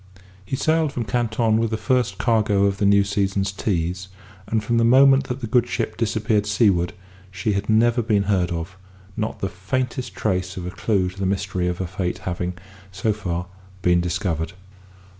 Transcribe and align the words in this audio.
He 0.43 0.55
sailed 0.55 0.91
from 0.91 1.05
Canton 1.05 1.59
with 1.59 1.69
the 1.69 1.77
first 1.77 2.17
cargo 2.17 2.63
of 2.65 2.77
the 2.79 2.87
new 2.87 3.03
season's 3.03 3.51
teas, 3.51 4.07
and 4.47 4.63
from 4.63 4.77
the 4.79 4.83
moment 4.83 5.25
that 5.25 5.41
the 5.41 5.45
good 5.45 5.67
ship 5.67 5.95
disappeared 5.95 6.47
seaward 6.47 6.93
she 7.29 7.53
had 7.53 7.69
never 7.69 8.01
been 8.01 8.23
heard 8.23 8.49
of; 8.49 8.77
not 9.15 9.41
the 9.41 9.47
faintest 9.47 10.15
trace 10.15 10.57
of 10.57 10.65
a 10.65 10.71
clue 10.71 11.07
to 11.09 11.19
the 11.19 11.27
mystery 11.27 11.67
of 11.67 11.77
her 11.77 11.85
fate 11.85 12.17
having, 12.17 12.57
so 12.91 13.13
far, 13.13 13.45
been 13.83 14.01
discovered. 14.01 14.53